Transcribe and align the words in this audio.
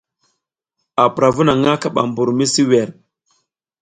A 1.01 1.03
pura 1.13 1.29
vu 1.35 1.41
naƞʼna 1.47 1.79
kaɓa 1.81 2.01
mɓur 2.09 2.29
misi 2.37 2.61
wer. 2.69 2.89